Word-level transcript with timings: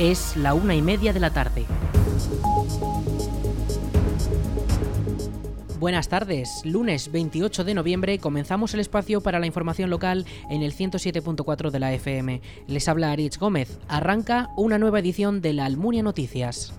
Es 0.00 0.34
la 0.34 0.54
una 0.54 0.74
y 0.74 0.80
media 0.80 1.12
de 1.12 1.20
la 1.20 1.28
tarde. 1.30 1.66
Buenas 5.78 6.08
tardes. 6.08 6.48
Lunes 6.64 7.12
28 7.12 7.64
de 7.64 7.74
noviembre 7.74 8.18
comenzamos 8.18 8.72
el 8.72 8.80
espacio 8.80 9.20
para 9.20 9.38
la 9.38 9.44
información 9.44 9.90
local 9.90 10.24
en 10.48 10.62
el 10.62 10.72
107.4 10.72 11.70
de 11.70 11.78
la 11.78 11.92
FM. 11.92 12.40
Les 12.66 12.88
habla 12.88 13.12
Aritz 13.12 13.38
Gómez. 13.38 13.78
Arranca 13.88 14.48
una 14.56 14.78
nueva 14.78 15.00
edición 15.00 15.42
de 15.42 15.52
la 15.52 15.66
Almunia 15.66 16.02
Noticias. 16.02 16.72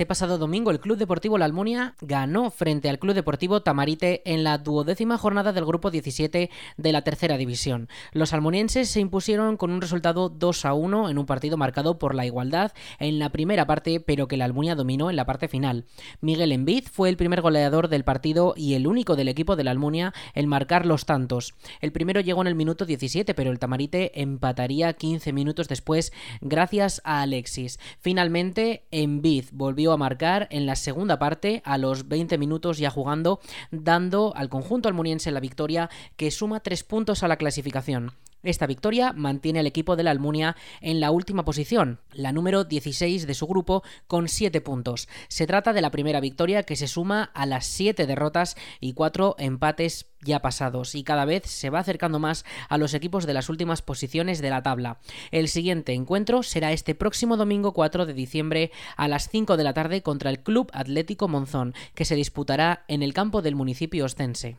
Este 0.00 0.06
pasado 0.06 0.38
domingo 0.38 0.70
el 0.70 0.80
Club 0.80 0.96
Deportivo 0.96 1.36
La 1.36 1.44
Almunia 1.44 1.94
ganó 2.00 2.50
frente 2.50 2.88
al 2.88 2.98
Club 2.98 3.12
Deportivo 3.12 3.60
Tamarite 3.60 4.22
en 4.24 4.44
la 4.44 4.56
duodécima 4.56 5.18
jornada 5.18 5.52
del 5.52 5.66
grupo 5.66 5.90
17 5.90 6.48
de 6.78 6.92
la 6.92 7.02
tercera 7.02 7.36
división. 7.36 7.90
Los 8.12 8.32
almunienses 8.32 8.88
se 8.88 9.00
impusieron 9.00 9.58
con 9.58 9.70
un 9.70 9.82
resultado 9.82 10.30
2 10.30 10.64
a 10.64 10.72
1 10.72 11.10
en 11.10 11.18
un 11.18 11.26
partido 11.26 11.58
marcado 11.58 11.98
por 11.98 12.14
la 12.14 12.24
igualdad 12.24 12.72
en 12.98 13.18
la 13.18 13.28
primera 13.28 13.66
parte, 13.66 14.00
pero 14.00 14.26
que 14.26 14.38
la 14.38 14.46
Almunia 14.46 14.74
dominó 14.74 15.10
en 15.10 15.16
la 15.16 15.26
parte 15.26 15.48
final. 15.48 15.84
Miguel 16.22 16.52
Envid 16.52 16.84
fue 16.90 17.10
el 17.10 17.18
primer 17.18 17.42
goleador 17.42 17.88
del 17.88 18.02
partido 18.02 18.54
y 18.56 18.72
el 18.72 18.86
único 18.86 19.16
del 19.16 19.28
equipo 19.28 19.54
de 19.54 19.64
la 19.64 19.70
Almunia 19.70 20.14
en 20.32 20.48
marcar 20.48 20.86
los 20.86 21.04
tantos. 21.04 21.52
El 21.82 21.92
primero 21.92 22.22
llegó 22.22 22.40
en 22.40 22.46
el 22.48 22.54
minuto 22.54 22.86
17, 22.86 23.34
pero 23.34 23.50
el 23.50 23.58
Tamarite 23.58 24.18
empataría 24.22 24.94
15 24.94 25.34
minutos 25.34 25.68
después 25.68 26.10
gracias 26.40 27.02
a 27.04 27.20
Alexis. 27.20 27.78
Finalmente, 28.00 28.86
Envid 28.90 29.44
volvió 29.52 29.89
a 29.92 29.96
marcar 29.96 30.48
en 30.50 30.66
la 30.66 30.76
segunda 30.76 31.18
parte 31.18 31.62
a 31.64 31.78
los 31.78 32.08
20 32.08 32.38
minutos 32.38 32.78
ya 32.78 32.90
jugando, 32.90 33.40
dando 33.70 34.32
al 34.36 34.48
conjunto 34.48 34.88
almuniense 34.88 35.30
la 35.30 35.40
victoria 35.40 35.90
que 36.16 36.30
suma 36.30 36.60
tres 36.60 36.84
puntos 36.84 37.22
a 37.22 37.28
la 37.28 37.36
clasificación. 37.36 38.12
Esta 38.42 38.66
victoria 38.66 39.12
mantiene 39.12 39.60
al 39.60 39.66
equipo 39.66 39.96
de 39.96 40.02
la 40.02 40.12
Almunia 40.12 40.56
en 40.80 40.98
la 40.98 41.10
última 41.10 41.44
posición, 41.44 42.00
la 42.12 42.32
número 42.32 42.64
16 42.64 43.26
de 43.26 43.34
su 43.34 43.46
grupo, 43.46 43.82
con 44.06 44.28
7 44.28 44.62
puntos. 44.62 45.08
Se 45.28 45.46
trata 45.46 45.74
de 45.74 45.82
la 45.82 45.90
primera 45.90 46.20
victoria 46.20 46.62
que 46.62 46.76
se 46.76 46.88
suma 46.88 47.24
a 47.34 47.44
las 47.44 47.66
7 47.66 48.06
derrotas 48.06 48.56
y 48.80 48.94
4 48.94 49.36
empates 49.38 50.06
ya 50.22 50.40
pasados 50.40 50.94
y 50.94 51.04
cada 51.04 51.24
vez 51.24 51.44
se 51.46 51.70
va 51.70 51.80
acercando 51.80 52.18
más 52.18 52.44
a 52.68 52.78
los 52.78 52.94
equipos 52.94 53.26
de 53.26 53.34
las 53.34 53.48
últimas 53.48 53.82
posiciones 53.82 54.40
de 54.40 54.50
la 54.50 54.62
tabla. 54.62 55.00
El 55.30 55.48
siguiente 55.48 55.92
encuentro 55.92 56.42
será 56.42 56.72
este 56.72 56.94
próximo 56.94 57.36
domingo 57.36 57.72
4 57.72 58.06
de 58.06 58.14
diciembre 58.14 58.70
a 58.96 59.08
las 59.08 59.28
5 59.28 59.58
de 59.58 59.64
la 59.64 59.74
tarde 59.74 60.02
contra 60.02 60.30
el 60.30 60.40
Club 60.40 60.70
Atlético 60.72 61.28
Monzón, 61.28 61.74
que 61.94 62.06
se 62.06 62.14
disputará 62.14 62.84
en 62.88 63.02
el 63.02 63.12
campo 63.12 63.42
del 63.42 63.54
municipio 63.54 64.04
ostense. 64.06 64.56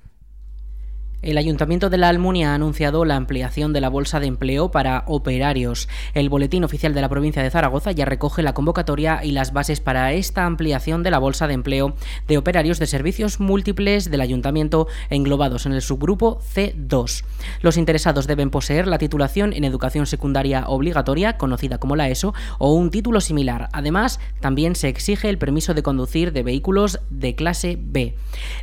El 1.22 1.38
Ayuntamiento 1.38 1.92
de 1.92 2.00
la 2.00 2.10
Almunia 2.10 2.52
ha 2.52 2.56
anunciado 2.56 3.06
la 3.06 3.16
ampliación 3.16 3.74
de 3.74 3.82
la 3.82 3.90
bolsa 3.90 4.20
de 4.20 4.26
empleo 4.26 4.72
para 4.72 5.04
operarios. 5.06 5.88
El 6.16 6.30
boletín 6.30 6.64
oficial 6.64 6.96
de 6.96 7.02
la 7.02 7.10
provincia 7.10 7.44
de 7.44 7.52
Zaragoza 7.52 7.92
ya 7.92 8.06
recoge 8.06 8.42
la 8.42 8.56
convocatoria 8.56 9.24
y 9.24 9.30
las 9.30 9.54
bases 9.54 9.82
para 9.82 10.14
esta 10.14 10.48
ampliación 10.48 11.04
de 11.04 11.12
la 11.12 11.20
bolsa 11.20 11.46
de 11.46 11.54
empleo 11.54 11.94
de 12.28 12.40
operarios 12.40 12.80
de 12.80 12.88
servicios 12.88 13.40
múltiples 13.40 14.10
del 14.10 14.22
Ayuntamiento 14.22 14.88
englobados 15.12 15.68
en 15.68 15.74
el 15.74 15.84
subgrupo 15.84 16.40
C2. 16.56 17.24
Los 17.62 17.78
interesados 17.78 18.26
deben 18.26 18.50
poseer 18.50 18.88
la 18.88 18.98
titulación 18.98 19.54
en 19.54 19.64
educación 19.64 20.08
secundaria 20.08 20.66
obligatoria, 20.66 21.38
conocida 21.38 21.78
como 21.78 21.96
la 21.96 22.10
ESO, 22.10 22.34
o 22.58 22.74
un 22.74 22.90
título 22.90 23.22
similar. 23.22 23.70
Además, 23.74 24.20
también 24.40 24.76
se 24.76 24.90
exige 24.90 25.30
el 25.30 25.38
permiso 25.38 25.76
de 25.76 25.84
conducir 25.84 26.34
de 26.34 26.42
vehículos 26.42 27.00
de 27.12 27.36
clase 27.36 27.78
B. 27.80 28.16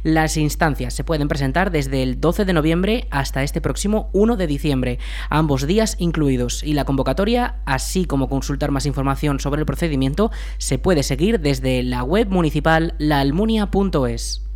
Las 0.03 0.37
instancias 0.37 0.93
se 0.93 1.05
pueden 1.05 1.29
presentar 1.29 1.71
desde 1.71 2.03
el 2.03 2.21
12 2.21 2.48
de 2.48 2.48
de 2.49 2.55
noviembre 2.55 3.07
hasta 3.13 3.45
este 3.45 3.61
próximo 3.61 4.11
1 4.13 4.37
de 4.37 4.49
diciembre, 4.49 4.99
ambos 5.31 5.69
días 5.69 5.95
incluidos. 6.01 6.65
Y 6.65 6.73
la 6.73 6.85
convocatoria, 6.85 7.61
así 7.65 8.05
como 8.05 8.29
consultar 8.29 8.73
más 8.73 8.87
información 8.87 9.39
sobre 9.39 9.61
el 9.61 9.67
procedimiento, 9.67 10.33
se 10.59 10.79
puede 10.79 11.05
seguir 11.05 11.39
desde 11.39 11.85
la 11.85 12.03
web 12.03 12.29
municipal 12.29 12.95
laalmunia.es. 12.99 14.48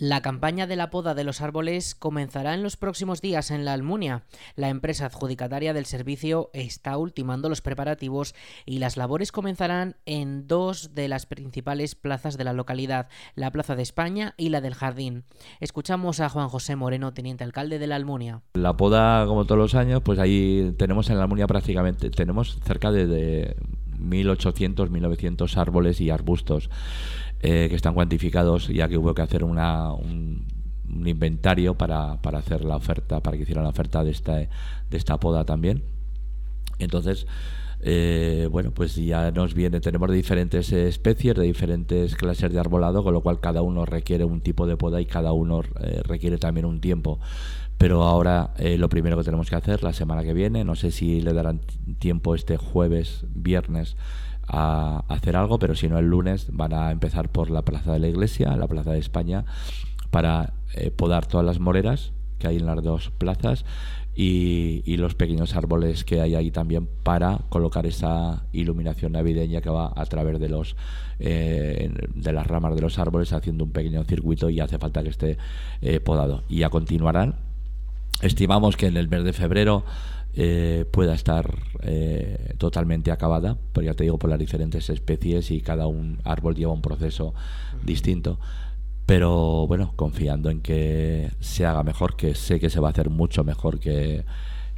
La 0.00 0.22
campaña 0.22 0.66
de 0.66 0.76
la 0.76 0.88
poda 0.88 1.14
de 1.14 1.24
los 1.24 1.42
árboles 1.42 1.94
comenzará 1.94 2.54
en 2.54 2.62
los 2.62 2.78
próximos 2.78 3.20
días 3.20 3.50
en 3.50 3.66
la 3.66 3.74
Almunia. 3.74 4.22
La 4.56 4.70
empresa 4.70 5.04
adjudicataria 5.04 5.74
del 5.74 5.84
servicio 5.84 6.48
está 6.54 6.96
ultimando 6.96 7.50
los 7.50 7.60
preparativos 7.60 8.34
y 8.64 8.78
las 8.78 8.96
labores 8.96 9.30
comenzarán 9.30 9.96
en 10.06 10.46
dos 10.46 10.94
de 10.94 11.08
las 11.08 11.26
principales 11.26 11.96
plazas 11.96 12.38
de 12.38 12.44
la 12.44 12.54
localidad, 12.54 13.10
la 13.34 13.50
Plaza 13.50 13.76
de 13.76 13.82
España 13.82 14.32
y 14.38 14.48
la 14.48 14.62
del 14.62 14.72
Jardín. 14.72 15.24
Escuchamos 15.60 16.20
a 16.20 16.30
Juan 16.30 16.48
José 16.48 16.76
Moreno, 16.76 17.12
teniente 17.12 17.44
alcalde 17.44 17.78
de 17.78 17.86
la 17.86 17.96
Almunia. 17.96 18.40
La 18.54 18.78
poda, 18.78 19.26
como 19.26 19.44
todos 19.44 19.58
los 19.58 19.74
años, 19.74 20.00
pues 20.02 20.18
ahí 20.18 20.74
tenemos 20.78 21.10
en 21.10 21.18
la 21.18 21.24
Almunia 21.24 21.46
prácticamente, 21.46 22.08
tenemos 22.08 22.58
cerca 22.64 22.90
de, 22.90 23.06
de 23.06 23.56
1.800, 24.00 24.88
1.900 24.88 25.56
árboles 25.58 26.00
y 26.00 26.08
arbustos. 26.08 26.70
Eh, 27.42 27.68
que 27.70 27.74
están 27.74 27.94
cuantificados, 27.94 28.68
ya 28.68 28.86
que 28.86 28.98
hubo 28.98 29.14
que 29.14 29.22
hacer 29.22 29.44
una, 29.44 29.94
un, 29.94 30.46
inventario 31.06 31.74
para, 31.74 32.20
para, 32.20 32.38
hacer 32.38 32.66
la 32.66 32.76
oferta, 32.76 33.22
para 33.22 33.38
que 33.38 33.44
hicieran 33.44 33.64
la 33.64 33.70
oferta 33.70 34.04
de 34.04 34.10
esta, 34.10 34.36
de 34.36 34.48
esta 34.90 35.18
poda 35.18 35.46
también. 35.46 35.82
Entonces, 36.78 37.26
eh, 37.80 38.46
bueno, 38.50 38.72
pues 38.72 38.94
ya 38.96 39.30
nos 39.30 39.54
viene, 39.54 39.80
tenemos 39.80 40.10
de 40.10 40.16
diferentes 40.16 40.70
especies, 40.70 41.34
de 41.34 41.44
diferentes 41.44 42.14
clases 42.14 42.52
de 42.52 42.60
arbolado, 42.60 43.02
con 43.02 43.14
lo 43.14 43.22
cual 43.22 43.40
cada 43.40 43.62
uno 43.62 43.86
requiere 43.86 44.24
un 44.24 44.42
tipo 44.42 44.66
de 44.66 44.76
poda 44.76 45.00
y 45.00 45.06
cada 45.06 45.32
uno 45.32 45.62
eh, 45.80 46.02
requiere 46.04 46.36
también 46.36 46.66
un 46.66 46.82
tiempo. 46.82 47.20
Pero 47.78 48.02
ahora 48.02 48.52
lo 48.58 48.90
primero 48.90 49.16
que 49.16 49.24
tenemos 49.24 49.48
que 49.48 49.56
hacer 49.56 49.82
la 49.82 49.94
semana 49.94 50.22
que 50.22 50.34
viene, 50.34 50.64
no 50.64 50.74
sé 50.74 50.90
si 50.90 51.22
le 51.22 51.32
darán 51.32 51.62
tiempo 51.98 52.34
este 52.34 52.58
jueves, 52.58 53.24
viernes, 53.34 53.96
a 54.52 55.04
hacer 55.08 55.36
algo, 55.36 55.58
pero 55.58 55.74
si 55.74 55.88
no 55.88 55.98
el 55.98 56.06
lunes 56.06 56.48
van 56.52 56.72
a 56.72 56.90
empezar 56.90 57.28
por 57.28 57.50
la 57.50 57.62
Plaza 57.62 57.92
de 57.92 57.98
la 58.00 58.08
Iglesia, 58.08 58.56
la 58.56 58.66
Plaza 58.66 58.92
de 58.92 58.98
España, 58.98 59.44
para 60.10 60.54
eh, 60.74 60.90
podar 60.90 61.26
todas 61.26 61.46
las 61.46 61.60
moreras 61.60 62.12
que 62.38 62.48
hay 62.48 62.56
en 62.56 62.66
las 62.66 62.82
dos 62.82 63.10
plazas 63.10 63.64
y, 64.14 64.96
los 64.96 65.14
pequeños 65.14 65.54
árboles 65.54 66.04
que 66.04 66.20
hay 66.20 66.34
ahí 66.34 66.50
también 66.50 66.88
para 67.04 67.38
colocar 67.48 67.86
esa 67.86 68.44
iluminación 68.52 69.12
navideña 69.12 69.62
que 69.62 69.70
va 69.70 69.92
a 69.94 70.04
través 70.06 70.38
de 70.40 70.48
los 70.48 70.76
eh, 71.20 71.90
de 72.14 72.32
las 72.32 72.46
ramas 72.46 72.74
de 72.74 72.82
los 72.82 72.98
árboles 72.98 73.32
haciendo 73.32 73.64
un 73.64 73.72
pequeño 73.72 74.04
circuito 74.04 74.50
y 74.50 74.60
hace 74.60 74.78
falta 74.78 75.02
que 75.02 75.08
esté 75.10 75.38
eh, 75.80 76.00
podado. 76.00 76.42
Y 76.48 76.58
ya 76.58 76.70
continuarán 76.70 77.36
estimamos 78.20 78.76
que 78.76 78.86
en 78.86 78.96
el 78.96 79.08
mes 79.08 79.24
de 79.24 79.32
febrero 79.32 79.84
eh, 80.34 80.84
pueda 80.90 81.14
estar 81.14 81.58
eh, 81.82 82.54
totalmente 82.58 83.10
acabada, 83.10 83.58
pero 83.72 83.86
ya 83.86 83.94
te 83.94 84.04
digo, 84.04 84.18
por 84.18 84.30
las 84.30 84.38
diferentes 84.38 84.88
especies 84.90 85.50
y 85.50 85.60
cada 85.60 85.86
un 85.86 86.20
árbol 86.24 86.54
lleva 86.54 86.72
un 86.72 86.82
proceso 86.82 87.34
distinto. 87.84 88.38
Pero 89.06 89.66
bueno, 89.66 89.92
confiando 89.96 90.50
en 90.50 90.60
que 90.60 91.30
se 91.40 91.66
haga 91.66 91.82
mejor, 91.82 92.16
que 92.16 92.34
sé 92.34 92.60
que 92.60 92.70
se 92.70 92.78
va 92.78 92.88
a 92.88 92.90
hacer 92.92 93.10
mucho 93.10 93.42
mejor 93.42 93.80
que, 93.80 94.24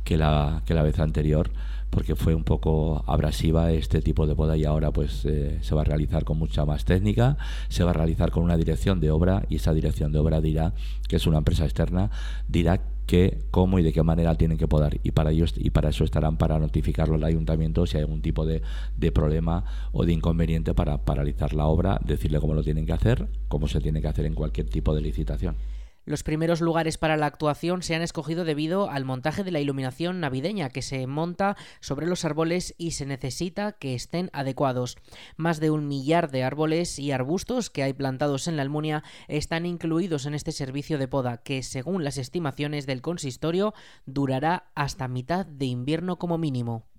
que, 0.05 0.17
la, 0.17 0.63
que 0.65 0.75
la 0.75 0.83
vez 0.83 0.99
anterior, 0.99 1.51
porque 1.93 2.17
fue 2.17 2.35
un 2.35 2.43
poco 2.43 3.05
abrasiva 3.07 3.71
este 3.71 4.01
tipo 4.01 4.27
de 4.27 4.33
boda 4.33 4.57
y 4.57 4.65
ahora 4.65 4.91
pues 4.91 5.27
eh, 5.27 5.59
se 5.61 5.75
va 5.75 5.83
a 5.83 5.85
realizar 5.85 6.25
con 6.25 6.39
mucha 6.39 6.65
más 6.65 6.87
técnica, 6.87 7.37
se 7.69 7.85
va 7.85 7.91
a 7.91 7.93
realizar 7.93 8.31
con 8.31 8.43
una 8.43 8.57
dirección 8.57 8.99
de 8.99 9.11
obra 9.11 9.45
y 9.51 9.57
esa 9.57 9.75
dirección 9.75 10.11
de 10.11 10.19
obra 10.19 10.41
dirá, 10.41 10.73
que 11.07 11.17
es 11.17 11.27
una 11.27 11.37
empresa 11.37 11.65
externa, 11.65 12.11
dirá 12.49 12.81
qué, 13.07 13.39
cómo 13.51 13.79
y 13.79 13.83
de 13.83 13.93
qué 13.93 14.03
manera 14.03 14.35
tienen 14.37 14.59
que 14.59 14.69
podar. 14.69 14.99
Y 15.03 15.13
para 15.13 15.31
ellos 15.31 15.55
y 15.57 15.71
para 15.71 15.91
eso 15.91 16.05
estarán 16.05 16.37
para 16.37 16.59
notificarlo 16.59 17.17
al 17.17 17.25
ayuntamiento 17.25 17.87
si 17.87 17.97
hay 17.97 18.03
algún 18.03 18.23
tipo 18.23 18.47
de, 18.47 18.63
de 18.97 19.13
problema 19.13 19.65
o 19.93 20.05
de 20.05 20.13
inconveniente 20.13 20.75
para 20.75 20.99
paralizar 20.99 21.55
la 21.55 21.67
obra, 21.67 22.01
decirle 22.05 22.41
cómo 22.41 22.55
lo 22.55 22.63
tienen 22.63 22.87
que 22.87 22.93
hacer, 22.93 23.29
cómo 23.49 23.69
se 23.69 23.81
tiene 23.81 24.01
que 24.01 24.09
hacer 24.09 24.27
en 24.27 24.35
cualquier 24.35 24.69
tipo 24.69 24.95
de 24.95 25.01
licitación. 25.01 25.57
Los 26.05 26.25
primeros 26.25 26.61
lugares 26.61 26.99
para 26.99 27.17
la 27.17 27.27
actuación 27.27 27.83
se 27.83 27.95
han 27.95 28.03
escogido 28.03 28.45
debido 28.45 28.91
al 28.91 29.05
montaje 29.05 29.45
de 29.45 29.53
la 29.53 29.61
iluminación 29.61 30.19
navideña 30.19 30.69
que 30.69 30.83
se 30.83 31.07
monta 31.07 31.57
sobre 31.81 32.07
los 32.07 32.25
árboles 32.25 32.75
y 32.77 32.91
se 32.93 33.07
necesita 33.07 33.73
que 33.73 33.95
estén 33.95 34.29
adecuados. 34.33 34.97
Más 35.37 35.61
de 35.61 35.71
un 35.71 35.87
millar 35.87 36.33
de 36.33 36.43
árboles 36.43 36.99
y 36.99 37.13
arbustos 37.13 37.71
que 37.71 37.85
hay 37.85 37.93
plantados 37.93 38.49
en 38.49 38.57
la 38.57 38.63
Almunia 38.63 39.05
están 39.29 39.65
incluidos 39.65 40.27
en 40.27 40.35
este 40.35 40.51
servicio 40.51 40.99
de 40.99 41.07
poda 41.07 41.39
que, 41.39 41.63
según 41.63 42.03
las 42.03 42.19
estimaciones 42.19 42.87
del 42.87 43.01
consistorio, 43.01 43.73
durará 44.05 44.73
hasta 44.75 45.07
mitad 45.07 45.47
de 45.47 45.67
invierno 45.67 46.19
como 46.19 46.37
mínimo. 46.37 46.92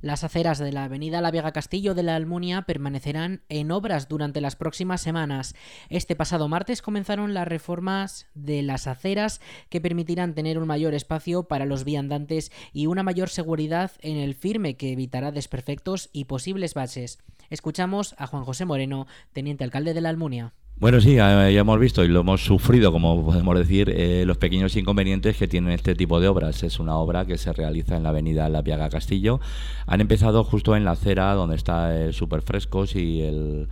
Las 0.00 0.22
aceras 0.22 0.58
de 0.58 0.72
la 0.72 0.84
avenida 0.84 1.20
La 1.20 1.30
Vega 1.30 1.52
Castillo 1.52 1.94
de 1.94 2.02
la 2.02 2.16
Almunia 2.16 2.62
permanecerán 2.62 3.42
en 3.48 3.70
obras 3.70 4.08
durante 4.08 4.40
las 4.40 4.54
próximas 4.54 5.00
semanas. 5.00 5.54
Este 5.88 6.14
pasado 6.14 6.48
martes 6.48 6.82
comenzaron 6.82 7.32
las 7.32 7.48
reformas 7.48 8.26
de 8.34 8.62
las 8.62 8.86
aceras 8.86 9.40
que 9.70 9.80
permitirán 9.80 10.34
tener 10.34 10.58
un 10.58 10.66
mayor 10.66 10.94
espacio 10.94 11.44
para 11.44 11.64
los 11.64 11.84
viandantes 11.84 12.52
y 12.72 12.86
una 12.86 13.02
mayor 13.02 13.30
seguridad 13.30 13.92
en 14.00 14.18
el 14.18 14.34
firme 14.34 14.76
que 14.76 14.92
evitará 14.92 15.32
desperfectos 15.32 16.10
y 16.12 16.24
posibles 16.24 16.74
baches. 16.74 17.18
Escuchamos 17.48 18.14
a 18.18 18.26
Juan 18.26 18.44
José 18.44 18.64
Moreno, 18.64 19.06
teniente 19.32 19.64
alcalde 19.64 19.94
de 19.94 20.00
la 20.00 20.10
Almunia. 20.10 20.52
Bueno, 20.76 21.00
sí, 21.00 21.14
ya 21.14 21.48
hemos 21.48 21.78
visto 21.78 22.04
y 22.04 22.08
lo 22.08 22.20
hemos 22.20 22.44
sufrido, 22.44 22.90
como 22.90 23.24
podemos 23.24 23.56
decir, 23.56 23.90
eh, 23.90 24.24
los 24.26 24.38
pequeños 24.38 24.76
inconvenientes 24.76 25.36
que 25.36 25.46
tienen 25.46 25.72
este 25.72 25.94
tipo 25.94 26.18
de 26.18 26.26
obras. 26.26 26.64
Es 26.64 26.80
una 26.80 26.96
obra 26.96 27.24
que 27.24 27.38
se 27.38 27.52
realiza 27.52 27.96
en 27.96 28.02
la 28.02 28.08
avenida 28.08 28.48
La 28.48 28.60
Viaga 28.60 28.90
Castillo. 28.90 29.40
Han 29.86 30.00
empezado 30.00 30.42
justo 30.42 30.74
en 30.74 30.84
la 30.84 30.90
acera 30.90 31.32
donde 31.34 31.54
está 31.54 31.96
el 31.96 32.12
Superfrescos 32.12 32.96
y 32.96 33.22
el, 33.22 33.68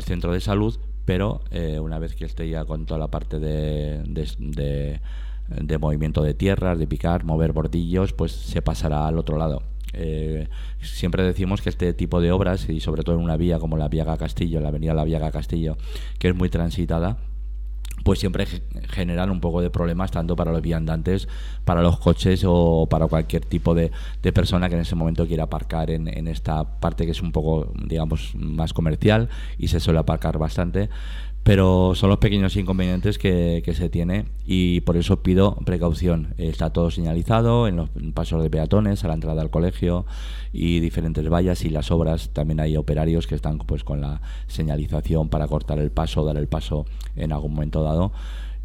centro 0.00 0.32
de 0.32 0.40
salud, 0.40 0.78
pero 1.04 1.42
eh, 1.50 1.78
una 1.78 1.98
vez 1.98 2.14
que 2.14 2.24
esté 2.24 2.48
ya 2.48 2.64
con 2.64 2.86
toda 2.86 3.00
la 3.00 3.08
parte 3.08 3.38
de, 3.38 4.02
de 5.48 5.78
movimiento 5.78 6.22
de 6.22 6.34
tierras, 6.34 6.78
de 6.78 6.86
picar, 6.86 7.24
mover 7.24 7.52
bordillos, 7.52 8.14
pues 8.14 8.32
se 8.32 8.62
pasará 8.62 9.06
al 9.06 9.18
otro 9.18 9.36
lado. 9.36 9.62
Eh, 9.92 10.48
siempre 10.80 11.22
decimos 11.22 11.62
que 11.62 11.68
este 11.68 11.92
tipo 11.94 12.20
de 12.20 12.32
obras, 12.32 12.68
y 12.68 12.80
sobre 12.80 13.02
todo 13.02 13.16
en 13.16 13.22
una 13.22 13.36
vía 13.36 13.58
como 13.58 13.76
la 13.76 13.88
Viaga 13.88 14.16
Castillo, 14.16 14.60
la 14.60 14.68
avenida 14.68 14.94
La 14.94 15.04
Viaga 15.04 15.30
Castillo, 15.30 15.76
que 16.18 16.28
es 16.28 16.34
muy 16.34 16.48
transitada, 16.48 17.18
pues 18.04 18.20
siempre 18.20 18.46
generan 18.90 19.30
un 19.30 19.40
poco 19.40 19.60
de 19.60 19.70
problemas 19.70 20.12
tanto 20.12 20.36
para 20.36 20.52
los 20.52 20.62
viandantes, 20.62 21.26
para 21.64 21.82
los 21.82 21.98
coches 21.98 22.44
o 22.46 22.86
para 22.88 23.08
cualquier 23.08 23.44
tipo 23.44 23.74
de, 23.74 23.90
persona 24.32 24.68
que 24.68 24.76
en 24.76 24.82
ese 24.82 24.94
momento 24.94 25.26
quiera 25.26 25.44
aparcar 25.44 25.90
en, 25.90 26.06
en, 26.06 26.28
esta 26.28 26.78
parte 26.78 27.04
que 27.04 27.10
es 27.12 27.22
un 27.22 27.32
poco, 27.32 27.72
digamos, 27.84 28.34
más 28.36 28.72
comercial 28.72 29.28
y 29.58 29.68
se 29.68 29.80
suele 29.80 29.98
aparcar 29.98 30.38
bastante 30.38 30.88
pero 31.46 31.94
son 31.94 32.10
los 32.10 32.18
pequeños 32.18 32.56
inconvenientes 32.56 33.18
que, 33.18 33.62
se 33.72 33.88
tiene 33.88 34.24
y 34.44 34.80
por 34.80 34.96
eso 34.96 35.22
pido 35.22 35.54
precaución. 35.64 36.34
Está 36.38 36.70
todo 36.70 36.90
señalizado 36.90 37.68
en 37.68 37.76
los 37.76 37.88
pasos 38.14 38.42
de 38.42 38.50
peatones, 38.50 39.04
a 39.04 39.08
la 39.08 39.14
entrada 39.14 39.42
al 39.42 39.50
colegio 39.50 40.06
y 40.52 40.80
diferentes 40.80 41.28
vallas 41.28 41.64
y 41.64 41.70
las 41.70 41.92
obras. 41.92 42.30
También 42.30 42.58
hay 42.58 42.76
operarios 42.76 43.28
que 43.28 43.36
están 43.36 43.58
pues 43.58 43.84
con 43.84 44.00
la 44.00 44.22
señalización 44.48 45.28
para 45.28 45.46
cortar 45.46 45.78
el 45.78 45.92
paso, 45.92 46.24
dar 46.24 46.36
el 46.36 46.48
paso 46.48 46.84
en 47.14 47.30
algún 47.30 47.54
momento 47.54 47.84
dado. 47.84 48.10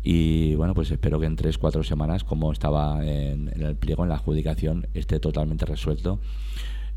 Y 0.01 0.55
bueno, 0.55 0.73
pues 0.73 0.89
espero 0.89 1.19
que 1.19 1.27
en 1.27 1.35
tres, 1.35 1.59
cuatro 1.59 1.83
semanas, 1.83 2.23
como 2.23 2.51
estaba 2.51 3.05
en, 3.05 3.51
el 3.61 3.75
pliego, 3.75 4.01
en 4.01 4.09
la 4.09 4.15
adjudicación, 4.15 4.87
esté 4.95 5.19
totalmente 5.19 5.67
resuelto 5.67 6.19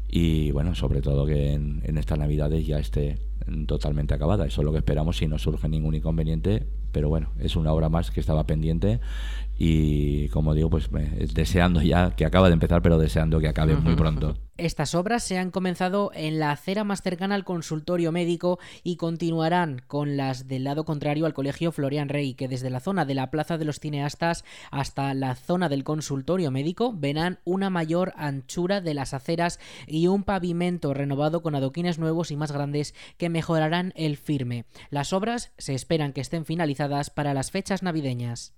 y 0.09 0.51
bueno, 0.53 0.75
sobre 0.75 1.03
todo 1.03 1.27
que 1.27 1.53
en 1.53 1.99
estas 1.99 2.19
navidades 2.19 2.67
ya 2.67 2.79
esté 2.79 3.19
totalmente 3.67 4.15
acabada. 4.15 4.47
Eso 4.47 4.61
es 4.61 4.65
lo 4.65 4.73
que 4.73 4.79
esperamos 4.79 5.17
si 5.17 5.27
no 5.27 5.39
surge 5.39 5.69
ningún 5.69 5.95
inconveniente, 5.95 6.67
pero 6.93 7.09
bueno, 7.09 7.31
es 7.39 7.57
una 7.57 7.73
obra 7.73 7.89
más 7.89 8.11
que 8.11 8.21
estaba 8.21 8.47
pendiente 8.47 9.01
y 9.59 10.29
como 10.29 10.55
digo, 10.55 10.71
pues 10.71 10.91
deseando 11.35 11.83
ya 11.83 12.17
que 12.17 12.25
acaba 12.25 12.49
de 12.49 12.55
empezar, 12.55 12.83
pero 12.83 12.99
deseando 12.99 13.41
que 13.41 13.49
acabe 13.49 13.77
muy 13.77 13.95
pronto. 13.95 14.37
Estas 14.57 14.95
obras 14.95 15.25
se 15.25 15.37
han 15.37 15.51
comenzado 15.51 16.13
en 16.15 16.39
la 16.39 16.53
acera 16.53 16.85
más 16.85 17.03
cercana 17.03 17.35
al 17.35 17.45
consultorio 17.45 18.13
médico 18.13 18.61
y 18.85 18.95
continuarán 18.95 19.83
con 19.89 20.17
las 20.17 20.47
del 20.47 20.63
lado 20.63 20.85
contrario 20.85 21.27
al 21.27 21.35
colegio 21.35 21.73
Florian 21.73 22.09
Rey, 22.09 22.35
que 22.35 22.47
desde 22.47 22.71
la 22.71 22.79
zona 22.79 23.05
de 23.05 23.15
la 23.15 23.33
Plaza 23.33 23.59
de 23.59 23.65
los 23.65 23.81
Cineastas 23.81 24.45
hasta 24.71 25.13
la 25.13 25.35
zona 25.35 25.69
del 25.69 25.83
consultorio 25.83 26.53
médico 26.53 26.93
verán 26.95 27.41
una 27.45 27.69
mayor 27.69 28.13
anchura 28.17 28.81
de 28.81 28.95
las 28.95 29.13
aceras 29.13 29.59
y 29.89 30.07
un 30.07 30.23
pavimento 30.23 30.95
renovado 30.95 31.43
con 31.43 31.57
adoquines 31.57 31.99
nuevos 31.99 32.31
y 32.31 32.37
más 32.37 32.53
grandes 32.53 32.95
que 33.17 33.31
mejorarán 33.31 33.93
el 33.97 34.17
firme. 34.17 34.67
Las 34.89 35.13
obras 35.13 35.51
se 35.59 35.75
esperan 35.75 36.13
que 36.13 36.21
estén 36.21 36.45
finalizadas 36.45 37.11
para 37.11 37.35
las 37.35 37.51
fechas 37.51 37.83
navideñas. 37.83 38.55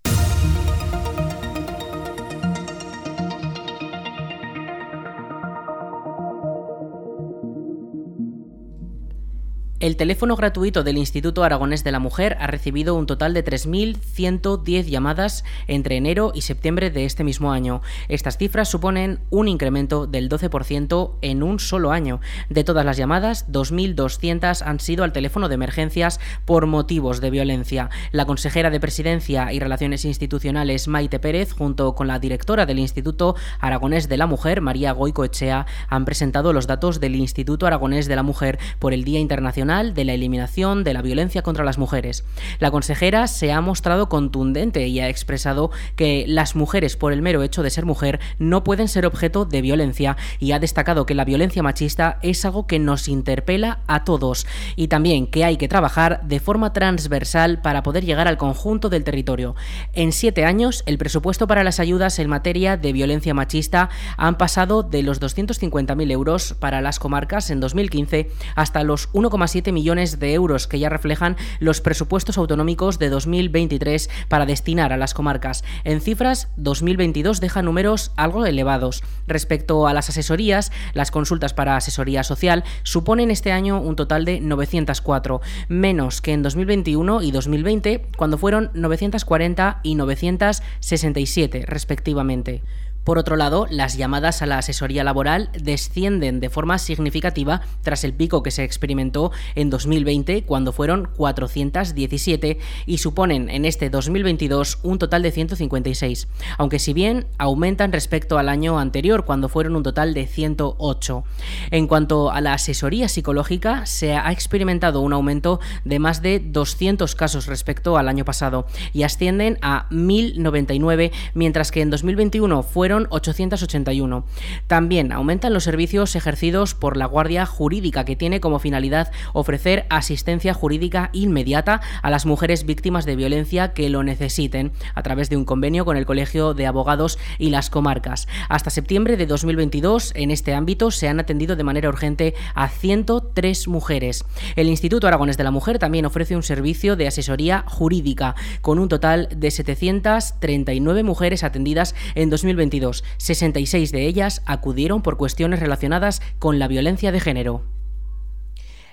El 9.86 9.96
teléfono 9.96 10.34
gratuito 10.34 10.82
del 10.82 10.98
Instituto 10.98 11.44
Aragonés 11.44 11.84
de 11.84 11.92
la 11.92 12.00
Mujer 12.00 12.36
ha 12.40 12.48
recibido 12.48 12.96
un 12.96 13.06
total 13.06 13.34
de 13.34 13.44
3.110 13.44 14.82
llamadas 14.86 15.44
entre 15.68 15.96
enero 15.96 16.32
y 16.34 16.40
septiembre 16.40 16.90
de 16.90 17.04
este 17.04 17.22
mismo 17.22 17.52
año. 17.52 17.82
Estas 18.08 18.36
cifras 18.36 18.68
suponen 18.68 19.20
un 19.30 19.46
incremento 19.46 20.08
del 20.08 20.28
12% 20.28 21.12
en 21.22 21.44
un 21.44 21.60
solo 21.60 21.92
año. 21.92 22.20
De 22.50 22.64
todas 22.64 22.84
las 22.84 22.96
llamadas, 22.96 23.46
2.200 23.48 24.60
han 24.66 24.80
sido 24.80 25.04
al 25.04 25.12
teléfono 25.12 25.48
de 25.48 25.54
emergencias 25.54 26.18
por 26.44 26.66
motivos 26.66 27.20
de 27.20 27.30
violencia. 27.30 27.88
La 28.10 28.26
consejera 28.26 28.70
de 28.70 28.80
Presidencia 28.80 29.52
y 29.52 29.60
Relaciones 29.60 30.04
Institucionales, 30.04 30.88
Maite 30.88 31.20
Pérez, 31.20 31.52
junto 31.52 31.94
con 31.94 32.08
la 32.08 32.18
directora 32.18 32.66
del 32.66 32.80
Instituto 32.80 33.36
Aragonés 33.60 34.08
de 34.08 34.16
la 34.16 34.26
Mujer, 34.26 34.62
María 34.62 34.90
Goicoechea, 34.90 35.64
han 35.88 36.04
presentado 36.04 36.52
los 36.52 36.66
datos 36.66 36.98
del 36.98 37.14
Instituto 37.14 37.68
Aragonés 37.68 38.08
de 38.08 38.16
la 38.16 38.24
Mujer 38.24 38.58
por 38.80 38.92
el 38.92 39.04
Día 39.04 39.20
Internacional 39.20 39.75
de 39.76 40.04
la 40.04 40.14
Eliminación 40.14 40.84
de 40.84 40.94
la 40.94 41.02
Violencia 41.02 41.42
contra 41.42 41.64
las 41.64 41.76
Mujeres. 41.76 42.24
La 42.58 42.70
consejera 42.70 43.26
se 43.26 43.52
ha 43.52 43.60
mostrado 43.60 44.08
contundente 44.08 44.86
y 44.88 45.00
ha 45.00 45.08
expresado 45.08 45.70
que 45.96 46.24
las 46.26 46.56
mujeres, 46.56 46.96
por 46.96 47.12
el 47.12 47.20
mero 47.20 47.42
hecho 47.42 47.62
de 47.62 47.70
ser 47.70 47.84
mujer, 47.84 48.20
no 48.38 48.64
pueden 48.64 48.88
ser 48.88 49.04
objeto 49.04 49.44
de 49.44 49.60
violencia 49.60 50.16
y 50.38 50.52
ha 50.52 50.58
destacado 50.58 51.04
que 51.04 51.14
la 51.14 51.26
violencia 51.26 51.62
machista 51.62 52.18
es 52.22 52.44
algo 52.44 52.66
que 52.66 52.78
nos 52.78 53.08
interpela 53.08 53.80
a 53.86 54.04
todos 54.04 54.46
y 54.76 54.88
también 54.88 55.26
que 55.26 55.44
hay 55.44 55.58
que 55.58 55.68
trabajar 55.68 56.22
de 56.22 56.40
forma 56.40 56.72
transversal 56.72 57.60
para 57.60 57.82
poder 57.82 58.04
llegar 58.04 58.28
al 58.28 58.38
conjunto 58.38 58.88
del 58.88 59.04
territorio. 59.04 59.56
En 59.92 60.12
siete 60.12 60.44
años, 60.46 60.82
el 60.86 60.96
presupuesto 60.96 61.46
para 61.46 61.64
las 61.64 61.80
ayudas 61.80 62.18
en 62.18 62.30
materia 62.30 62.78
de 62.78 62.92
violencia 62.92 63.34
machista 63.34 63.90
han 64.16 64.38
pasado 64.38 64.82
de 64.82 65.02
los 65.02 65.20
250.000 65.20 66.10
euros 66.10 66.54
para 66.58 66.80
las 66.80 66.98
comarcas 66.98 67.50
en 67.50 67.60
2015 67.60 68.30
hasta 68.54 68.82
los 68.82 69.12
1,7 69.12 69.55
millones 69.72 70.18
de 70.18 70.32
euros 70.34 70.66
que 70.66 70.78
ya 70.78 70.88
reflejan 70.88 71.36
los 71.58 71.80
presupuestos 71.80 72.38
autonómicos 72.38 72.98
de 72.98 73.08
2023 73.08 74.08
para 74.28 74.46
destinar 74.46 74.92
a 74.92 74.96
las 74.96 75.14
comarcas. 75.14 75.64
En 75.84 76.00
cifras, 76.00 76.48
2022 76.56 77.40
deja 77.40 77.62
números 77.62 78.12
algo 78.16 78.44
elevados. 78.44 79.02
Respecto 79.26 79.86
a 79.86 79.94
las 79.94 80.08
asesorías, 80.08 80.72
las 80.94 81.10
consultas 81.10 81.54
para 81.54 81.76
asesoría 81.76 82.24
social 82.24 82.64
suponen 82.82 83.30
este 83.30 83.52
año 83.52 83.80
un 83.80 83.96
total 83.96 84.24
de 84.24 84.40
904, 84.40 85.40
menos 85.68 86.20
que 86.20 86.32
en 86.32 86.42
2021 86.42 87.22
y 87.22 87.30
2020, 87.30 88.06
cuando 88.16 88.38
fueron 88.38 88.70
940 88.74 89.80
y 89.82 89.94
967 89.94 91.64
respectivamente. 91.66 92.62
Por 93.06 93.18
otro 93.18 93.36
lado, 93.36 93.68
las 93.70 93.96
llamadas 93.96 94.42
a 94.42 94.46
la 94.46 94.58
asesoría 94.58 95.04
laboral 95.04 95.48
descienden 95.56 96.40
de 96.40 96.50
forma 96.50 96.76
significativa 96.76 97.60
tras 97.82 98.02
el 98.02 98.12
pico 98.12 98.42
que 98.42 98.50
se 98.50 98.64
experimentó 98.64 99.30
en 99.54 99.70
2020, 99.70 100.42
cuando 100.42 100.72
fueron 100.72 101.08
417, 101.16 102.58
y 102.84 102.98
suponen 102.98 103.48
en 103.48 103.64
este 103.64 103.90
2022 103.90 104.80
un 104.82 104.98
total 104.98 105.22
de 105.22 105.30
156, 105.30 106.26
aunque 106.58 106.80
si 106.80 106.94
bien 106.94 107.28
aumentan 107.38 107.92
respecto 107.92 108.38
al 108.38 108.48
año 108.48 108.76
anterior, 108.80 109.24
cuando 109.24 109.48
fueron 109.48 109.76
un 109.76 109.84
total 109.84 110.12
de 110.12 110.26
108. 110.26 111.22
En 111.70 111.86
cuanto 111.86 112.32
a 112.32 112.40
la 112.40 112.54
asesoría 112.54 113.08
psicológica, 113.08 113.86
se 113.86 114.16
ha 114.16 114.32
experimentado 114.32 115.00
un 115.00 115.12
aumento 115.12 115.60
de 115.84 116.00
más 116.00 116.22
de 116.22 116.40
200 116.40 117.14
casos 117.14 117.46
respecto 117.46 117.98
al 117.98 118.08
año 118.08 118.24
pasado 118.24 118.66
y 118.92 119.04
ascienden 119.04 119.58
a 119.62 119.86
1099, 119.90 121.12
mientras 121.34 121.70
que 121.70 121.82
en 121.82 121.90
2021 121.90 122.64
fueron 122.64 122.95
881. 123.10 124.24
También 124.66 125.12
aumentan 125.12 125.52
los 125.52 125.64
servicios 125.64 126.16
ejercidos 126.16 126.74
por 126.74 126.96
la 126.96 127.06
Guardia 127.06 127.46
Jurídica, 127.46 128.04
que 128.04 128.16
tiene 128.16 128.40
como 128.40 128.58
finalidad 128.58 129.12
ofrecer 129.32 129.86
asistencia 129.90 130.54
jurídica 130.54 131.10
inmediata 131.12 131.80
a 132.02 132.10
las 132.10 132.26
mujeres 132.26 132.64
víctimas 132.64 133.04
de 133.04 133.16
violencia 133.16 133.72
que 133.72 133.88
lo 133.90 134.02
necesiten, 134.02 134.72
a 134.94 135.02
través 135.02 135.28
de 135.30 135.36
un 135.36 135.44
convenio 135.44 135.84
con 135.84 135.96
el 135.96 136.06
Colegio 136.06 136.54
de 136.54 136.66
Abogados 136.66 137.18
y 137.38 137.50
las 137.50 137.70
comarcas. 137.70 138.28
Hasta 138.48 138.70
septiembre 138.70 139.16
de 139.16 139.26
2022, 139.26 140.12
en 140.14 140.30
este 140.30 140.54
ámbito, 140.54 140.90
se 140.90 141.08
han 141.08 141.20
atendido 141.20 141.56
de 141.56 141.64
manera 141.64 141.88
urgente 141.88 142.34
a 142.54 142.68
103 142.68 143.68
mujeres. 143.68 144.24
El 144.56 144.68
Instituto 144.68 145.06
Aragones 145.06 145.36
de 145.36 145.44
la 145.44 145.50
Mujer 145.50 145.78
también 145.78 146.06
ofrece 146.06 146.36
un 146.36 146.42
servicio 146.42 146.96
de 146.96 147.06
asesoría 147.06 147.64
jurídica, 147.66 148.34
con 148.60 148.78
un 148.78 148.88
total 148.88 149.28
de 149.34 149.50
739 149.50 151.02
mujeres 151.02 151.44
atendidas 151.44 151.94
en 152.14 152.30
2022 152.30 152.85
66 152.92 153.92
de 153.92 154.06
ellas 154.06 154.42
acudieron 154.46 155.02
por 155.02 155.16
cuestiones 155.16 155.60
relacionadas 155.60 156.20
con 156.38 156.58
la 156.58 156.68
violencia 156.68 157.12
de 157.12 157.20
género. 157.20 157.62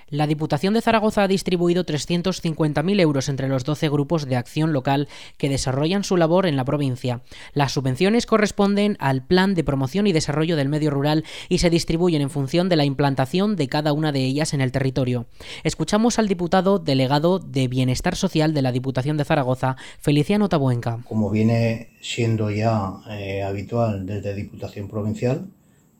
La 0.08 0.26
Diputación 0.26 0.74
de 0.74 0.82
Zaragoza 0.82 1.22
ha 1.22 1.28
distribuido 1.28 1.84
350.000 1.84 3.00
euros 3.00 3.28
entre 3.28 3.48
los 3.48 3.64
12 3.64 3.88
grupos 3.88 4.26
de 4.26 4.36
acción 4.36 4.72
local 4.72 5.08
que 5.38 5.48
desarrollan 5.48 6.04
su 6.04 6.16
labor 6.16 6.46
en 6.46 6.56
la 6.56 6.64
provincia. 6.64 7.22
Las 7.52 7.72
subvenciones 7.72 8.26
corresponden 8.26 8.96
al 9.00 9.26
Plan 9.26 9.54
de 9.54 9.64
Promoción 9.64 10.06
y 10.06 10.12
Desarrollo 10.12 10.56
del 10.56 10.68
Medio 10.68 10.90
Rural 10.90 11.24
y 11.48 11.58
se 11.58 11.70
distribuyen 11.70 12.22
en 12.22 12.30
función 12.30 12.68
de 12.68 12.76
la 12.76 12.84
implantación 12.84 13.56
de 13.56 13.68
cada 13.68 13.92
una 13.92 14.12
de 14.12 14.24
ellas 14.24 14.54
en 14.54 14.60
el 14.60 14.72
territorio. 14.72 15.26
Escuchamos 15.62 16.18
al 16.18 16.28
diputado 16.28 16.78
delegado 16.78 17.38
de 17.38 17.68
Bienestar 17.68 18.16
Social 18.16 18.54
de 18.54 18.62
la 18.62 18.72
Diputación 18.72 19.16
de 19.16 19.24
Zaragoza, 19.24 19.76
Feliciano 19.98 20.48
Tabuenca. 20.48 21.00
Como 21.08 21.30
viene 21.30 21.90
siendo 22.00 22.50
ya 22.50 22.94
eh, 23.10 23.42
habitual 23.42 24.06
desde 24.06 24.34
Diputación 24.34 24.88
Provincial, 24.88 25.48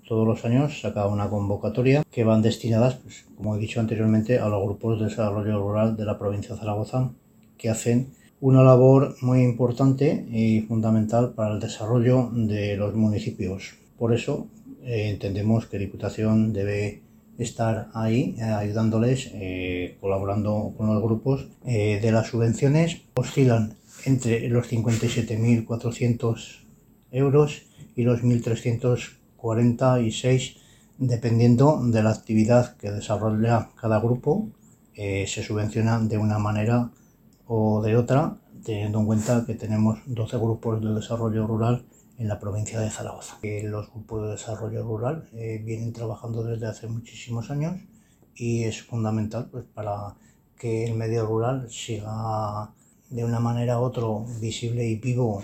todos 0.07 0.27
los 0.27 0.45
años 0.45 0.81
saca 0.81 1.07
una 1.07 1.29
convocatoria 1.29 2.05
que 2.11 2.25
van 2.25 2.43
destinadas, 2.43 2.95
pues, 2.97 3.25
como 3.37 3.57
he 3.57 3.59
dicho 3.59 3.81
anteriormente, 3.81 4.39
a 4.39 4.49
los 4.49 4.63
grupos 4.63 4.99
de 5.01 5.07
desarrollo 5.07 5.59
rural 5.61 5.97
de 5.97 6.05
la 6.05 6.19
provincia 6.19 6.55
de 6.55 6.61
Zaragoza, 6.61 7.11
que 7.57 7.71
hacen 7.71 8.11
una 8.41 8.63
labor 8.63 9.17
muy 9.23 9.43
importante 9.43 10.27
y 10.31 10.61
fundamental 10.63 11.33
para 11.33 11.55
el 11.55 11.61
desarrollo 11.61 12.29
de 12.33 12.77
los 12.77 12.95
municipios. 12.95 13.75
Por 13.99 14.13
eso 14.13 14.49
eh, 14.85 15.09
entendemos 15.11 15.67
que 15.67 15.79
Diputación 15.79 16.53
debe 16.53 17.01
estar 17.39 17.89
ahí 17.95 18.37
eh, 18.39 18.43
ayudándoles, 18.43 19.31
eh, 19.33 19.97
colaborando 20.01 20.75
con 20.77 20.93
los 20.93 21.03
grupos 21.03 21.49
de 21.65 22.13
las 22.13 22.27
subvenciones. 22.27 23.01
Oscilan 23.15 23.77
entre 24.05 24.47
los 24.51 24.71
57.400 24.71 26.67
euros 27.13 27.63
y 27.97 28.03
los 28.03 28.23
1.300 28.23 29.24
46, 29.45 30.57
dependiendo 30.97 31.79
de 31.85 32.03
la 32.03 32.13
actividad 32.13 32.79
que 32.79 32.91
desarrolla 32.91 33.69
cada 33.79 34.01
grupo, 34.01 34.49
eh, 34.95 35.27
se 35.29 35.43
subvenciona 35.43 36.01
de 36.01 36.17
una 36.17 36.39
manera 36.39 36.91
o 37.47 37.83
de 37.83 37.95
otra, 37.95 38.39
teniendo 38.65 39.01
en 39.01 39.05
cuenta 39.05 39.45
que 39.45 39.55
tenemos 39.55 39.99
12 40.07 40.39
grupos 40.39 40.81
de 40.81 40.95
desarrollo 40.95 41.47
rural 41.47 41.85
en 42.17 42.29
la 42.29 42.41
provincia 42.41 42.81
de 42.81 42.89
Zaragoza. 42.89 43.37
Eh, 43.43 43.65
los 43.65 43.91
grupos 43.93 44.23
de 44.23 44.31
desarrollo 44.31 44.83
rural 44.83 45.29
eh, 45.35 45.61
vienen 45.63 45.93
trabajando 45.93 46.43
desde 46.43 46.67
hace 46.67 46.87
muchísimos 46.87 47.51
años 47.51 47.83
y 48.35 48.65
es 48.65 48.83
fundamental 48.83 49.51
pues, 49.53 49.65
para 49.75 50.17
que 50.57 50.87
el 50.87 50.95
medio 50.95 51.27
rural 51.27 51.69
siga 51.71 52.73
de 53.11 53.25
una 53.27 53.41
manera 53.41 53.79
u 53.79 53.83
otra 53.83 54.05
visible 54.41 54.87
y 54.87 54.97
vivo 54.97 55.43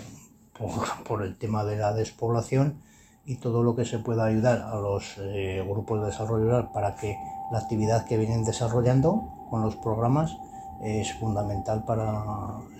por 1.07 1.21
el 1.27 1.37
tema 1.37 1.63
de 1.63 1.77
la 1.77 1.93
despoblación 1.93 2.89
y 3.25 3.37
todo 3.37 3.63
lo 3.63 3.75
que 3.75 3.85
se 3.85 3.99
pueda 3.99 4.25
ayudar 4.25 4.61
a 4.61 4.75
los 4.77 5.17
eh, 5.19 5.63
grupos 5.67 6.01
de 6.01 6.07
desarrollo 6.07 6.45
rural 6.45 6.69
para 6.71 6.95
que 6.95 7.17
la 7.51 7.59
actividad 7.59 8.05
que 8.05 8.17
vienen 8.17 8.43
desarrollando 8.43 9.47
con 9.49 9.61
los 9.61 9.75
programas 9.75 10.37
es 10.83 11.13
fundamental 11.13 11.85
para 11.85 12.23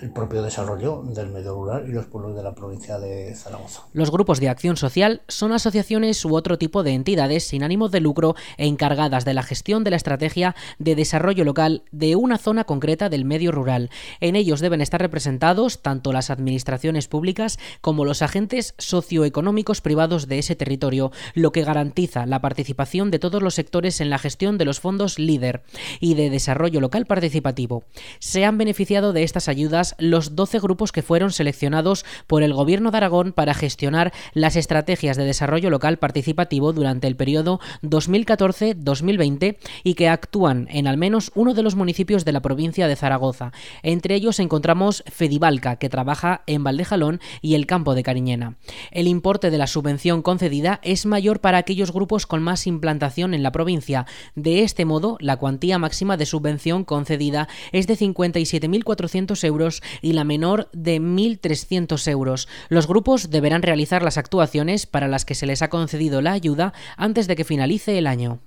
el 0.01 0.10
propio 0.12 0.41
desarrollo 0.41 1.03
del 1.03 1.29
medio 1.29 1.53
rural 1.53 1.88
y 1.88 1.91
los 1.91 2.08
pueblos 2.08 2.36
de 2.36 2.43
la 2.43 2.55
provincia 2.55 3.00
de 3.00 3.36
Zaragoza. 3.36 3.84
Los 3.93 4.12
grupos 4.12 4.39
de 4.39 4.50
acción 4.50 4.77
social 4.77 5.22
son 5.27 5.51
asociaciones 5.51 6.24
u 6.25 6.36
otro 6.36 6.58
tipo 6.58 6.84
de 6.84 6.93
entidades 6.93 7.43
sin 7.43 7.63
ánimo 7.63 7.89
de 7.89 8.00
lucro 8.00 8.36
e 8.58 8.67
encargadas 8.67 9.25
de 9.25 9.34
la 9.34 9.43
gestión 9.43 9.84
de 9.84 9.91
la 9.91 9.98
estrategia 9.98 10.55
de 10.79 10.96
desarrollo 10.96 11.43
local 11.43 11.84
de 11.91 12.15
una 12.15 12.38
zona 12.38 12.63
concreta 12.63 13.10
del 13.10 13.25
medio 13.25 13.51
rural. 13.51 13.89
En 14.20 14.36
ellos 14.36 14.60
deben 14.60 14.81
estar 14.81 15.01
representados 15.01 15.81
tanto 15.81 16.13
las 16.13 16.29
administraciones 16.29 17.08
públicas 17.08 17.60
como 17.81 18.05
los 18.05 18.22
agentes 18.22 18.74
socioeconómicos 18.77 19.81
privados 19.81 20.27
de 20.27 20.39
ese 20.39 20.55
territorio, 20.55 21.12
lo 21.36 21.51
que 21.51 21.63
garantiza 21.63 22.25
la 22.25 22.41
participación 22.41 23.12
de 23.12 23.20
todos 23.20 23.43
los 23.43 23.55
sectores 23.55 24.01
en 24.01 24.10
la 24.10 24.17
gestión 24.17 24.58
de 24.58 24.65
los 24.65 24.79
fondos 24.79 25.20
LEADER 25.20 25.63
y 26.00 26.15
de 26.15 26.29
desarrollo 26.29 26.81
local 26.81 27.05
participativo. 27.05 27.84
Se 28.20 28.46
han 28.46 28.58
beneficiado 28.58 29.14
de 29.14 29.24
estas 29.24 29.48
ayudas 29.48 29.96
los 29.98 30.36
12 30.36 30.60
grupos 30.60 30.92
que 30.92 31.02
fueron 31.02 31.32
seleccionados 31.32 32.06
por 32.28 32.44
el 32.44 32.54
Gobierno 32.54 32.92
de 32.92 32.98
Aragón 32.98 33.34
para 33.34 33.54
gestionar 33.54 34.14
las 34.34 34.56
estrategias 34.56 35.18
de 35.18 35.26
desarrollo 35.26 35.70
local 35.70 35.98
participativo 35.98 36.74
durante 36.74 37.08
el 37.08 37.16
periodo 37.16 37.60
2014-2020 37.84 39.58
y 39.84 39.94
que 39.96 40.10
actúan 40.10 40.68
en 40.72 40.88
al 40.88 40.98
menos 40.98 41.32
uno 41.36 41.54
de 41.54 41.64
los 41.64 41.76
municipios 41.76 42.26
de 42.26 42.32
la 42.32 42.42
provincia 42.42 42.88
de 42.88 42.96
Zaragoza. 42.96 43.52
Entre 43.84 44.16
ellos 44.16 44.40
encontramos 44.40 45.04
Fedivalca, 45.08 45.78
que 45.78 45.90
trabaja 45.90 46.44
en 46.48 46.64
Valdejalón 46.64 47.20
y 47.42 47.56
el 47.56 47.66
campo 47.66 47.96
de 47.96 48.04
Cariñena. 48.04 48.56
El 48.92 49.08
importe 49.08 49.50
de 49.50 49.58
la 49.58 49.68
subvención 49.68 50.22
concedida 50.22 50.80
es 50.84 51.06
mayor 51.06 51.40
para 51.40 51.58
aquellos 51.58 51.92
grupos 51.92 52.26
con 52.26 52.42
más 52.42 52.68
implantación 52.68 53.34
en 53.34 53.44
la 53.44 53.52
provincia. 53.52 54.06
De 54.36 54.64
este 54.64 54.86
modo, 54.86 55.18
la 55.20 55.38
cuantía 55.38 55.78
máxima 55.80 56.18
de 56.18 56.26
subvención 56.26 56.84
concedida 56.84 57.48
es 57.72 57.81
es 57.82 57.88
de 57.88 57.98
57.400 57.98 59.44
euros 59.44 59.84
y 60.02 60.14
la 60.14 60.24
menor 60.24 60.70
de 60.72 61.02
1.300 61.02 62.08
euros. 62.10 62.48
Los 62.70 62.88
grupos 62.88 63.30
deberán 63.30 63.62
realizar 63.62 64.04
las 64.04 64.18
actuaciones 64.18 64.86
para 64.86 65.08
las 65.08 65.26
que 65.26 65.36
se 65.36 65.46
les 65.46 65.62
ha 65.62 65.70
concedido 65.70 66.22
la 66.22 66.32
ayuda 66.32 66.74
antes 66.96 67.28
de 67.28 67.36
que 67.36 67.44
finalice 67.44 67.98
el 67.98 68.08
año. 68.08 68.40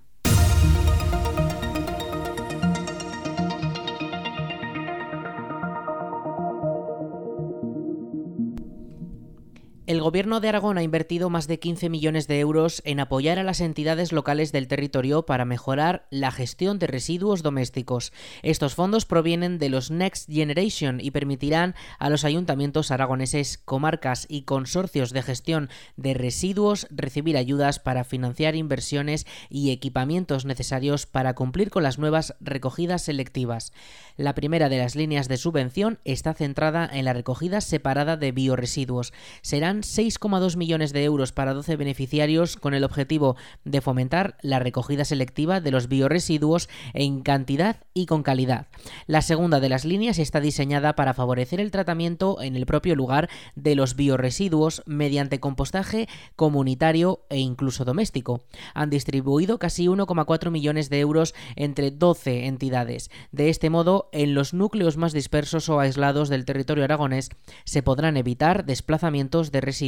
Gobierno 10.04 10.40
de 10.40 10.50
Aragón 10.50 10.76
ha 10.76 10.82
invertido 10.82 11.30
más 11.30 11.46
de 11.46 11.58
15 11.58 11.88
millones 11.88 12.28
de 12.28 12.38
euros 12.38 12.82
en 12.84 13.00
apoyar 13.00 13.38
a 13.38 13.42
las 13.42 13.62
entidades 13.62 14.12
locales 14.12 14.52
del 14.52 14.68
territorio 14.68 15.24
para 15.24 15.46
mejorar 15.46 16.06
la 16.10 16.30
gestión 16.30 16.78
de 16.78 16.86
residuos 16.86 17.42
domésticos. 17.42 18.12
Estos 18.42 18.74
fondos 18.74 19.06
provienen 19.06 19.58
de 19.58 19.70
los 19.70 19.90
Next 19.90 20.30
Generation 20.30 21.00
y 21.00 21.10
permitirán 21.10 21.74
a 21.98 22.10
los 22.10 22.26
ayuntamientos 22.26 22.90
aragoneses, 22.90 23.56
comarcas 23.56 24.26
y 24.28 24.42
consorcios 24.42 25.10
de 25.14 25.22
gestión 25.22 25.70
de 25.96 26.12
residuos 26.12 26.86
recibir 26.90 27.38
ayudas 27.38 27.78
para 27.78 28.04
financiar 28.04 28.56
inversiones 28.56 29.26
y 29.48 29.70
equipamientos 29.70 30.44
necesarios 30.44 31.06
para 31.06 31.34
cumplir 31.34 31.70
con 31.70 31.82
las 31.82 31.98
nuevas 31.98 32.34
recogidas 32.40 33.00
selectivas. 33.00 33.72
La 34.18 34.34
primera 34.34 34.68
de 34.68 34.76
las 34.76 34.96
líneas 34.96 35.28
de 35.28 35.38
subvención 35.38 35.98
está 36.04 36.34
centrada 36.34 36.88
en 36.92 37.06
la 37.06 37.14
recogida 37.14 37.62
separada 37.62 38.18
de 38.18 38.32
bioresiduos. 38.32 39.14
Serán 39.40 39.82
6,2 39.96 40.56
millones 40.56 40.92
de 40.92 41.04
euros 41.04 41.32
para 41.32 41.54
12 41.54 41.76
beneficiarios 41.76 42.56
con 42.56 42.74
el 42.74 42.82
objetivo 42.82 43.36
de 43.64 43.80
fomentar 43.80 44.36
la 44.42 44.58
recogida 44.58 45.04
selectiva 45.04 45.60
de 45.60 45.70
los 45.70 45.88
bioresiduos 45.88 46.68
en 46.94 47.20
cantidad 47.20 47.76
y 47.94 48.06
con 48.06 48.22
calidad. 48.22 48.66
La 49.06 49.22
segunda 49.22 49.60
de 49.60 49.68
las 49.68 49.84
líneas 49.84 50.18
está 50.18 50.40
diseñada 50.40 50.96
para 50.96 51.14
favorecer 51.14 51.60
el 51.60 51.70
tratamiento 51.70 52.42
en 52.42 52.56
el 52.56 52.66
propio 52.66 52.96
lugar 52.96 53.28
de 53.54 53.76
los 53.76 53.94
bioresiduos 53.94 54.82
mediante 54.86 55.38
compostaje 55.38 56.08
comunitario 56.34 57.20
e 57.30 57.38
incluso 57.38 57.84
doméstico. 57.84 58.42
Han 58.74 58.90
distribuido 58.90 59.58
casi 59.58 59.86
1,4 59.86 60.50
millones 60.50 60.90
de 60.90 61.00
euros 61.00 61.34
entre 61.54 61.90
12 61.90 62.46
entidades. 62.46 63.10
De 63.30 63.48
este 63.48 63.70
modo, 63.70 64.08
en 64.12 64.34
los 64.34 64.54
núcleos 64.54 64.96
más 64.96 65.12
dispersos 65.12 65.68
o 65.68 65.78
aislados 65.78 66.28
del 66.28 66.44
territorio 66.44 66.84
aragonés 66.84 67.30
se 67.64 67.82
podrán 67.82 68.16
evitar 68.16 68.64
desplazamientos 68.64 69.52
de 69.52 69.60
residuos 69.60 69.83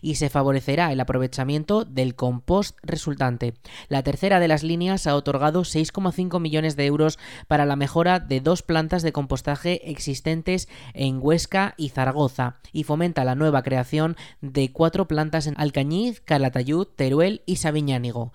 y 0.00 0.14
se 0.14 0.28
favorecerá 0.28 0.92
el 0.92 1.00
aprovechamiento 1.00 1.84
del 1.84 2.14
compost 2.14 2.76
resultante. 2.82 3.54
La 3.88 4.02
tercera 4.02 4.40
de 4.40 4.48
las 4.48 4.62
líneas 4.62 5.06
ha 5.06 5.16
otorgado 5.16 5.62
6,5 5.62 6.40
millones 6.40 6.76
de 6.76 6.86
euros 6.86 7.18
para 7.48 7.66
la 7.66 7.76
mejora 7.76 8.20
de 8.20 8.40
dos 8.40 8.62
plantas 8.62 9.02
de 9.02 9.12
compostaje 9.12 9.90
existentes 9.90 10.68
en 10.94 11.18
Huesca 11.20 11.74
y 11.76 11.88
Zaragoza 11.88 12.56
y 12.72 12.84
fomenta 12.84 13.24
la 13.24 13.34
nueva 13.34 13.62
creación 13.62 14.16
de 14.40 14.70
cuatro 14.72 15.08
plantas 15.08 15.46
en 15.46 15.54
Alcañiz, 15.56 16.20
Calatayud, 16.20 16.86
Teruel 16.86 17.42
y 17.46 17.56
Sabiñánigo. 17.56 18.32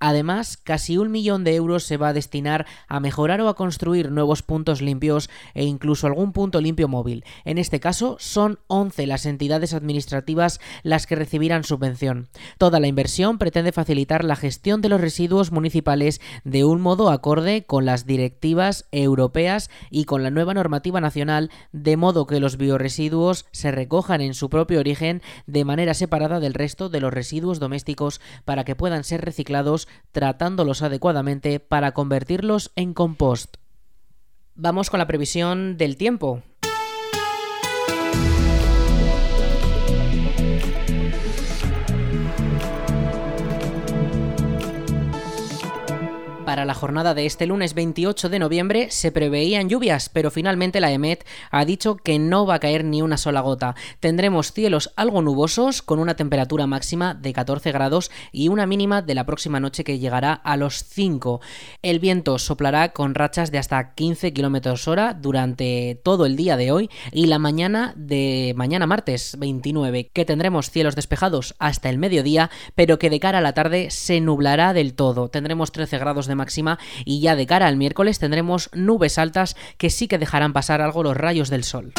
Además, 0.00 0.56
casi 0.56 0.96
un 0.96 1.10
millón 1.10 1.44
de 1.44 1.54
euros 1.54 1.84
se 1.84 1.98
va 1.98 2.08
a 2.08 2.12
destinar 2.14 2.66
a 2.88 3.00
mejorar 3.00 3.42
o 3.42 3.48
a 3.48 3.54
construir 3.54 4.10
nuevos 4.10 4.42
puntos 4.42 4.80
limpios 4.80 5.28
e 5.52 5.64
incluso 5.64 6.06
algún 6.06 6.32
punto 6.32 6.62
limpio 6.62 6.88
móvil. 6.88 7.22
En 7.44 7.58
este 7.58 7.80
caso, 7.80 8.16
son 8.18 8.58
11 8.68 9.06
las 9.06 9.26
entidades 9.26 9.74
administrativas 9.74 10.58
las 10.82 11.06
que 11.06 11.16
recibirán 11.16 11.64
subvención. 11.64 12.28
Toda 12.56 12.80
la 12.80 12.86
inversión 12.86 13.36
pretende 13.36 13.72
facilitar 13.72 14.24
la 14.24 14.36
gestión 14.36 14.80
de 14.80 14.88
los 14.88 15.02
residuos 15.02 15.52
municipales 15.52 16.22
de 16.44 16.64
un 16.64 16.80
modo 16.80 17.10
acorde 17.10 17.64
con 17.64 17.84
las 17.84 18.06
directivas 18.06 18.86
europeas 18.92 19.68
y 19.90 20.04
con 20.04 20.22
la 20.22 20.30
nueva 20.30 20.54
normativa 20.54 21.02
nacional, 21.02 21.50
de 21.72 21.98
modo 21.98 22.26
que 22.26 22.40
los 22.40 22.56
bioresiduos 22.56 23.44
se 23.52 23.70
recojan 23.70 24.22
en 24.22 24.32
su 24.32 24.48
propio 24.48 24.80
origen 24.80 25.20
de 25.46 25.66
manera 25.66 25.92
separada 25.92 26.40
del 26.40 26.54
resto 26.54 26.88
de 26.88 27.00
los 27.00 27.12
residuos 27.12 27.60
domésticos 27.60 28.22
para 28.46 28.64
que 28.64 28.74
puedan 28.74 29.04
ser 29.04 29.20
reciclados 29.20 29.88
tratándolos 30.12 30.82
adecuadamente 30.82 31.60
para 31.60 31.92
convertirlos 31.92 32.72
en 32.76 32.94
compost. 32.94 33.56
Vamos 34.54 34.90
con 34.90 34.98
la 34.98 35.06
previsión 35.06 35.76
del 35.76 35.96
tiempo. 35.96 36.42
Para 46.50 46.64
la 46.64 46.74
jornada 46.74 47.14
de 47.14 47.26
este 47.26 47.46
lunes 47.46 47.74
28 47.74 48.28
de 48.28 48.40
noviembre 48.40 48.90
se 48.90 49.12
preveían 49.12 49.68
lluvias, 49.68 50.08
pero 50.08 50.32
finalmente 50.32 50.80
la 50.80 50.90
EMET 50.90 51.24
ha 51.52 51.64
dicho 51.64 51.94
que 51.94 52.18
no 52.18 52.44
va 52.44 52.54
a 52.54 52.58
caer 52.58 52.84
ni 52.84 53.02
una 53.02 53.18
sola 53.18 53.40
gota. 53.40 53.76
Tendremos 54.00 54.50
cielos 54.52 54.92
algo 54.96 55.22
nubosos 55.22 55.80
con 55.80 56.00
una 56.00 56.16
temperatura 56.16 56.66
máxima 56.66 57.14
de 57.14 57.32
14 57.32 57.70
grados 57.70 58.10
y 58.32 58.48
una 58.48 58.66
mínima 58.66 59.00
de 59.00 59.14
la 59.14 59.26
próxima 59.26 59.60
noche 59.60 59.84
que 59.84 60.00
llegará 60.00 60.32
a 60.32 60.56
los 60.56 60.82
5. 60.82 61.40
El 61.82 62.00
viento 62.00 62.36
soplará 62.40 62.88
con 62.88 63.14
rachas 63.14 63.52
de 63.52 63.58
hasta 63.58 63.94
15 63.94 64.32
kilómetros 64.32 64.88
hora 64.88 65.14
durante 65.14 66.00
todo 66.02 66.26
el 66.26 66.34
día 66.34 66.56
de 66.56 66.72
hoy 66.72 66.90
y 67.12 67.26
la 67.26 67.38
mañana 67.38 67.94
de 67.94 68.54
mañana 68.56 68.88
martes 68.88 69.36
29, 69.38 70.10
que 70.12 70.24
tendremos 70.24 70.72
cielos 70.72 70.96
despejados 70.96 71.54
hasta 71.60 71.90
el 71.90 71.98
mediodía, 71.98 72.50
pero 72.74 72.98
que 72.98 73.08
de 73.08 73.20
cara 73.20 73.38
a 73.38 73.40
la 73.40 73.54
tarde 73.54 73.92
se 73.92 74.20
nublará 74.20 74.72
del 74.72 74.94
todo. 74.94 75.28
Tendremos 75.28 75.70
13 75.70 75.96
grados 75.98 76.26
de 76.26 76.39
máxima 76.40 76.78
y 77.04 77.20
ya 77.20 77.36
de 77.36 77.46
cara 77.46 77.68
al 77.68 77.76
miércoles 77.76 78.18
tendremos 78.18 78.70
nubes 78.72 79.18
altas 79.18 79.56
que 79.78 79.90
sí 79.90 80.08
que 80.08 80.18
dejarán 80.18 80.52
pasar 80.52 80.80
algo 80.80 81.02
los 81.02 81.16
rayos 81.16 81.50
del 81.50 81.64
sol. 81.64 81.92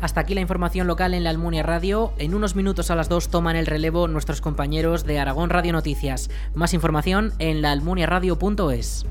Hasta 0.00 0.20
aquí 0.20 0.34
la 0.34 0.40
información 0.40 0.86
local 0.86 1.12
en 1.12 1.24
la 1.24 1.30
Almunia 1.30 1.62
Radio. 1.62 2.12
En 2.18 2.34
unos 2.34 2.54
minutos 2.54 2.90
a 2.90 2.94
las 2.94 3.08
2 3.08 3.28
toman 3.28 3.56
el 3.56 3.66
relevo 3.66 4.06
nuestros 4.06 4.40
compañeros 4.40 5.04
de 5.04 5.18
Aragón 5.18 5.50
Radio 5.50 5.72
Noticias. 5.72 6.30
Más 6.54 6.72
información 6.72 7.32
en 7.38 7.62
laalmuniaradio.es. 7.62 9.04